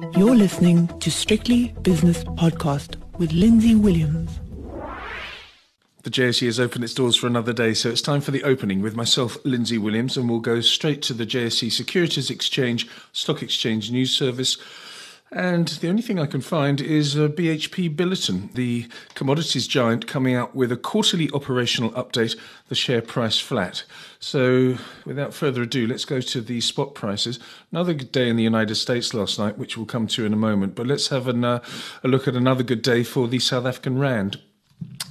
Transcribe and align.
You're 0.00 0.36
listening 0.36 0.86
to 1.00 1.10
Strictly 1.10 1.74
Business 1.82 2.22
Podcast 2.22 2.96
with 3.18 3.32
Lindsay 3.32 3.74
Williams. 3.74 4.38
The 6.04 6.10
JSE 6.10 6.46
has 6.46 6.60
opened 6.60 6.84
its 6.84 6.94
doors 6.94 7.16
for 7.16 7.26
another 7.26 7.52
day, 7.52 7.74
so 7.74 7.88
it's 7.90 8.00
time 8.00 8.20
for 8.20 8.30
the 8.30 8.44
opening 8.44 8.80
with 8.80 8.94
myself, 8.94 9.36
Lindsay 9.44 9.76
Williams, 9.76 10.16
and 10.16 10.30
we'll 10.30 10.38
go 10.38 10.60
straight 10.60 11.02
to 11.02 11.14
the 11.14 11.26
JSE 11.26 11.72
Securities 11.72 12.30
Exchange 12.30 12.88
Stock 13.12 13.42
Exchange 13.42 13.90
News 13.90 14.16
Service. 14.16 14.56
And 15.30 15.68
the 15.68 15.88
only 15.90 16.00
thing 16.00 16.18
I 16.18 16.24
can 16.24 16.40
find 16.40 16.80
is 16.80 17.14
a 17.14 17.28
BHP 17.28 17.94
Billiton, 17.94 18.52
the 18.54 18.88
commodities 19.14 19.66
giant, 19.66 20.06
coming 20.06 20.34
out 20.34 20.54
with 20.54 20.72
a 20.72 20.76
quarterly 20.76 21.28
operational 21.34 21.90
update, 21.90 22.34
the 22.68 22.74
share 22.74 23.02
price 23.02 23.38
flat. 23.38 23.84
So, 24.20 24.78
without 25.04 25.34
further 25.34 25.62
ado, 25.62 25.86
let's 25.86 26.06
go 26.06 26.22
to 26.22 26.40
the 26.40 26.62
spot 26.62 26.94
prices. 26.94 27.38
Another 27.70 27.92
good 27.92 28.10
day 28.10 28.30
in 28.30 28.36
the 28.36 28.42
United 28.42 28.76
States 28.76 29.12
last 29.12 29.38
night, 29.38 29.58
which 29.58 29.76
we'll 29.76 29.86
come 29.86 30.06
to 30.08 30.24
in 30.24 30.32
a 30.32 30.36
moment, 30.36 30.74
but 30.74 30.86
let's 30.86 31.08
have 31.08 31.28
an, 31.28 31.44
uh, 31.44 31.62
a 32.02 32.08
look 32.08 32.26
at 32.26 32.34
another 32.34 32.62
good 32.62 32.82
day 32.82 33.02
for 33.02 33.28
the 33.28 33.38
South 33.38 33.66
African 33.66 33.98
Rand 33.98 34.40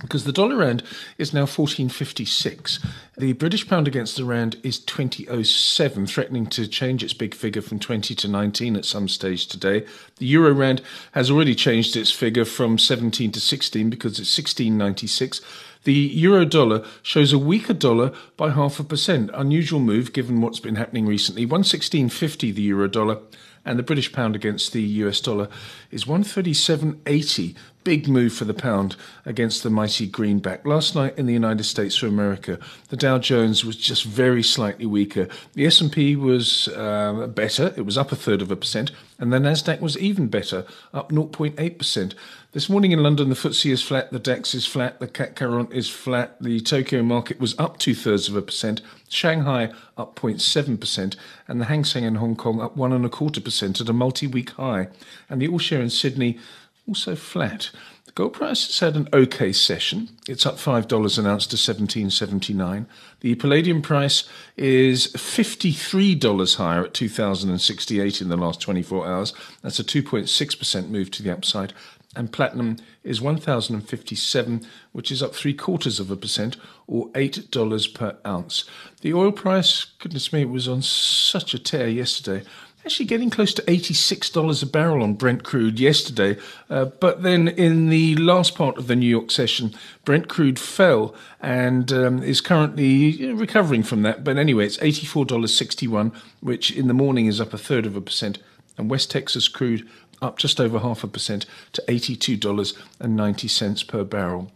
because 0.01 0.23
the 0.23 0.31
dollar 0.31 0.57
rand 0.57 0.83
is 1.17 1.33
now 1.33 1.41
1456. 1.41 2.79
The 3.17 3.33
British 3.33 3.67
pound 3.67 3.87
against 3.87 4.15
the 4.15 4.25
rand 4.25 4.57
is 4.63 4.79
2007, 4.79 6.07
threatening 6.07 6.47
to 6.47 6.67
change 6.67 7.03
its 7.03 7.13
big 7.13 7.33
figure 7.33 7.61
from 7.61 7.79
20 7.79 8.13
to 8.15 8.27
19 8.27 8.75
at 8.75 8.85
some 8.85 9.07
stage 9.07 9.47
today. 9.47 9.85
The 10.17 10.25
euro 10.25 10.53
rand 10.53 10.81
has 11.13 11.31
already 11.31 11.55
changed 11.55 11.95
its 11.95 12.11
figure 12.11 12.45
from 12.45 12.77
17 12.77 13.31
to 13.31 13.39
16 13.39 13.89
because 13.89 14.19
it's 14.19 14.37
1696. 14.37 15.41
The 15.87 15.93
euro 15.93 16.43
dollar 16.43 16.83
shows 17.01 17.31
a 17.31 17.39
weaker 17.39 17.73
dollar 17.73 18.11
by 18.35 18.49
half 18.49 18.77
a 18.77 18.83
percent. 18.83 19.31
Unusual 19.33 19.79
move 19.79 20.11
given 20.11 20.41
what's 20.41 20.59
been 20.59 20.75
happening 20.75 21.05
recently. 21.05 21.47
116.50 21.47 22.53
the 22.53 22.61
euro 22.63 22.89
dollar 22.89 23.19
and 23.63 23.79
the 23.79 23.83
British 23.83 24.11
pound 24.11 24.35
against 24.35 24.73
the 24.73 24.81
US 24.81 25.21
dollar 25.21 25.47
is 25.91 26.05
137.80. 26.05 27.55
Big 27.83 28.09
move 28.09 28.33
for 28.33 28.43
the 28.43 28.53
pound 28.53 28.97
against 29.25 29.63
the 29.63 29.69
mighty 29.69 30.07
greenback. 30.07 30.65
Last 30.65 30.93
night 30.93 31.17
in 31.17 31.25
the 31.25 31.33
United 31.33 31.63
States 31.63 32.01
of 32.01 32.09
America, 32.09 32.59
the 32.89 32.97
Dow 32.97 33.17
Jones 33.17 33.63
was 33.63 33.77
just 33.77 34.03
very 34.03 34.43
slightly 34.43 34.85
weaker. 34.85 35.29
The 35.53 35.65
S&P 35.65 36.17
was 36.17 36.67
uh, 36.69 37.27
better; 37.27 37.73
it 37.77 37.85
was 37.85 37.97
up 37.97 38.11
a 38.11 38.17
third 38.17 38.41
of 38.41 38.51
a 38.51 38.57
percent, 38.57 38.91
and 39.19 39.31
the 39.31 39.37
Nasdaq 39.37 39.79
was 39.79 39.97
even 39.97 40.27
better, 40.27 40.65
up 40.93 41.13
0.8 41.13 41.77
percent. 41.77 42.13
This 42.51 42.69
morning 42.69 42.91
in 42.91 43.03
London, 43.03 43.29
the 43.29 43.35
FTSE 43.35 43.71
is 43.71 43.83
flat, 43.83 44.11
the 44.11 44.19
DAX 44.19 44.55
is 44.55 44.65
flat, 44.65 44.99
the 44.99 45.07
CAC 45.07 45.37
40 45.37 45.76
is 45.77 45.89
flat, 45.89 46.41
the 46.41 46.59
Tokyo 46.59 47.03
market 47.03 47.39
was 47.39 47.57
up 47.57 47.77
two 47.77 47.95
thirds 47.95 48.27
of 48.27 48.35
a 48.35 48.41
percent, 48.41 48.81
Shanghai 49.07 49.71
up 49.97 50.15
0.7%, 50.15 51.15
and 51.47 51.61
the 51.61 51.65
Hang 51.65 51.83
Seng 51.83 52.03
in 52.03 52.15
Hong 52.15 52.35
Kong 52.35 52.59
up 52.59 52.75
one 52.75 52.91
and 52.91 53.05
a 53.05 53.09
quarter 53.09 53.39
percent 53.39 53.79
at 53.79 53.89
a 53.89 53.93
multi-week 53.93 54.51
high, 54.51 54.87
and 55.29 55.41
the 55.41 55.47
All 55.47 55.59
Share 55.59 55.81
in 55.81 55.89
Sydney 55.89 56.39
also 56.87 57.15
flat. 57.15 57.69
The 58.05 58.11
gold 58.13 58.33
price 58.33 58.65
has 58.65 58.79
had 58.79 58.95
an 58.95 59.09
okay 59.11 59.51
session. 59.51 60.09
It's 60.27 60.45
up 60.45 60.57
five 60.57 60.87
dollars 60.87 61.17
an 61.17 61.27
ounce 61.27 61.45
to 61.47 61.57
seventeen 61.57 62.09
seventy 62.09 62.53
nine. 62.53 62.87
The 63.19 63.35
palladium 63.35 63.81
price 63.81 64.27
is 64.55 65.07
fifty 65.07 65.73
three 65.73 66.15
dollars 66.15 66.55
higher 66.55 66.85
at 66.85 66.93
two 66.93 67.09
thousand 67.09 67.49
and 67.49 67.61
sixty 67.61 67.99
eight 67.99 68.21
in 68.21 68.29
the 68.29 68.37
last 68.37 68.61
twenty 68.61 68.81
four 68.81 69.05
hours. 69.05 69.33
That's 69.61 69.79
a 69.79 69.83
two 69.83 70.01
point 70.01 70.29
six 70.29 70.55
percent 70.55 70.89
move 70.89 71.11
to 71.11 71.23
the 71.23 71.33
upside 71.33 71.73
and 72.17 72.33
platinum 72.33 72.77
is 73.03 73.21
1057 73.21 74.67
which 74.91 75.11
is 75.11 75.23
up 75.23 75.33
three 75.33 75.53
quarters 75.53 75.99
of 75.99 76.11
a 76.11 76.15
percent 76.15 76.57
or 76.87 77.09
eight 77.15 77.49
dollars 77.51 77.87
per 77.87 78.17
ounce 78.25 78.65
the 79.01 79.13
oil 79.13 79.31
price 79.31 79.85
goodness 79.99 80.33
me 80.33 80.41
it 80.41 80.49
was 80.49 80.67
on 80.67 80.81
such 80.81 81.53
a 81.53 81.59
tear 81.59 81.87
yesterday 81.87 82.43
actually 82.87 83.05
getting 83.05 83.29
close 83.29 83.53
to 83.53 83.61
$86 83.63 84.63
a 84.63 84.65
barrel 84.65 85.03
on 85.03 85.15
Brent 85.15 85.43
crude 85.43 85.77
yesterday. 85.77 86.37
Uh, 86.69 86.85
but 86.85 87.21
then 87.21 87.49
in 87.49 87.89
the 87.89 88.15
last 88.15 88.55
part 88.55 88.77
of 88.77 88.87
the 88.87 88.95
New 88.95 89.09
York 89.09 89.29
session, 89.29 89.75
Brent 90.05 90.29
crude 90.29 90.57
fell 90.57 91.13
and 91.41 91.91
um, 91.91 92.23
is 92.23 92.39
currently 92.39 93.33
recovering 93.33 93.83
from 93.83 94.03
that. 94.03 94.23
But 94.23 94.37
anyway, 94.37 94.65
it's 94.65 94.77
$84.61, 94.77 96.15
which 96.39 96.71
in 96.71 96.87
the 96.87 96.93
morning 96.93 97.25
is 97.25 97.41
up 97.41 97.53
a 97.53 97.57
third 97.57 97.85
of 97.85 97.97
a 97.97 98.01
percent. 98.01 98.39
And 98.77 98.89
West 98.89 99.11
Texas 99.11 99.49
crude 99.49 99.85
up 100.21 100.37
just 100.37 100.59
over 100.59 100.79
half 100.79 101.03
a 101.03 101.07
percent 101.07 101.45
to 101.73 101.83
$82.90 101.87 103.87
per 103.87 104.03
barrel. 104.03 104.51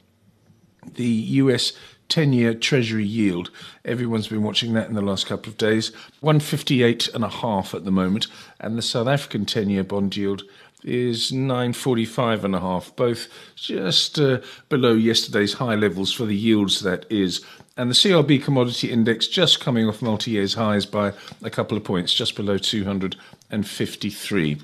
The 0.95 1.05
US 1.05 1.73
10 2.09 2.33
year 2.33 2.53
Treasury 2.53 3.05
yield, 3.05 3.51
everyone's 3.85 4.27
been 4.27 4.43
watching 4.43 4.73
that 4.73 4.89
in 4.89 4.95
the 4.95 5.01
last 5.01 5.27
couple 5.27 5.49
of 5.49 5.57
days, 5.57 5.93
158 6.19 7.07
and 7.13 7.23
a 7.23 7.29
half 7.29 7.73
at 7.73 7.85
the 7.85 7.91
moment, 7.91 8.27
and 8.59 8.77
the 8.77 8.81
South 8.81 9.07
African 9.07 9.45
10 9.45 9.69
year 9.69 9.83
bond 9.83 10.17
yield 10.17 10.43
is 10.83 11.31
945 11.31 12.45
and 12.45 12.55
a 12.55 12.59
half, 12.59 12.95
both 12.95 13.27
just 13.55 14.19
uh, 14.19 14.39
below 14.67 14.93
yesterday's 14.93 15.53
high 15.53 15.75
levels 15.75 16.11
for 16.11 16.25
the 16.25 16.35
yields 16.35 16.81
that 16.81 17.05
is. 17.09 17.45
And 17.77 17.89
the 17.89 17.95
CRB 17.95 18.43
commodity 18.43 18.91
index 18.91 19.27
just 19.27 19.59
coming 19.59 19.87
off 19.87 20.01
multi 20.01 20.31
years 20.31 20.55
highs 20.55 20.85
by 20.85 21.13
a 21.41 21.49
couple 21.49 21.77
of 21.77 21.83
points, 21.83 22.13
just 22.13 22.35
below 22.35 22.57
253. 22.57 24.57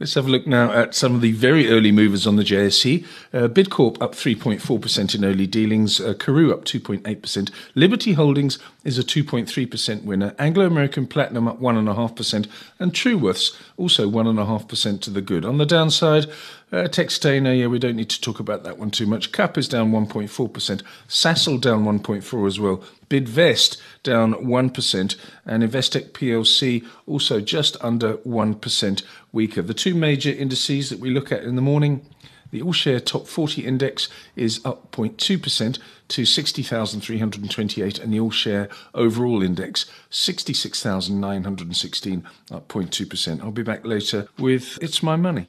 Let's 0.00 0.14
have 0.14 0.28
a 0.28 0.30
look 0.30 0.46
now 0.46 0.72
at 0.72 0.94
some 0.94 1.14
of 1.14 1.20
the 1.20 1.32
very 1.32 1.68
early 1.68 1.92
movers 1.92 2.26
on 2.26 2.36
the 2.36 2.42
JSE. 2.42 3.04
Uh, 3.34 3.48
Bidcorp 3.48 4.00
up 4.00 4.14
3.4% 4.14 5.14
in 5.14 5.26
early 5.26 5.46
dealings. 5.46 6.00
Uh, 6.00 6.14
Karoo 6.14 6.54
up 6.54 6.64
2.8%. 6.64 7.50
Liberty 7.74 8.14
Holdings 8.14 8.58
is 8.82 8.98
a 8.98 9.02
2.3% 9.02 10.04
winner. 10.04 10.34
Anglo 10.38 10.64
American 10.64 11.06
Platinum 11.06 11.46
up 11.46 11.60
1.5%. 11.60 12.48
And 12.78 12.94
Truworths 12.94 13.54
also 13.76 14.10
1.5% 14.10 15.00
to 15.02 15.10
the 15.10 15.20
good. 15.20 15.44
On 15.44 15.58
the 15.58 15.66
downside, 15.66 16.24
uh, 16.72 16.88
Textainer, 16.88 17.58
yeah, 17.58 17.66
we 17.66 17.78
don't 17.78 17.96
need 17.96 18.10
to 18.10 18.20
talk 18.20 18.40
about 18.40 18.64
that 18.64 18.78
one 18.78 18.90
too 18.90 19.06
much. 19.06 19.32
CAP 19.32 19.58
is 19.58 19.68
down 19.68 19.92
1.4%. 19.92 20.82
Sasol 21.08 21.60
down 21.60 21.84
1.4 21.84 22.46
as 22.46 22.60
well. 22.60 22.82
Bidvest 23.08 23.80
down 24.02 24.34
1%. 24.34 25.16
And 25.46 25.62
Investec 25.62 26.10
PLC 26.10 26.86
also 27.06 27.40
just 27.40 27.76
under 27.80 28.14
1% 28.18 29.02
weaker. 29.32 29.62
The 29.62 29.74
two 29.74 29.94
major 29.94 30.30
indices 30.30 30.90
that 30.90 31.00
we 31.00 31.10
look 31.10 31.32
at 31.32 31.42
in 31.42 31.56
the 31.56 31.62
morning 31.62 32.06
the 32.50 32.62
All 32.62 32.72
Share 32.72 33.00
Top 33.00 33.26
40 33.26 33.64
Index 33.64 34.08
is 34.36 34.60
up 34.64 34.92
0.2% 34.92 35.78
to 36.08 36.26
60,328, 36.26 37.98
and 37.98 38.12
the 38.12 38.20
All 38.20 38.30
Share 38.30 38.68
Overall 38.94 39.42
Index 39.42 39.86
66,916, 40.10 42.24
up 42.50 42.68
0.2%. 42.68 43.40
I'll 43.40 43.52
be 43.52 43.62
back 43.62 43.84
later 43.84 44.28
with 44.38 44.78
It's 44.82 45.02
My 45.02 45.16
Money. 45.16 45.48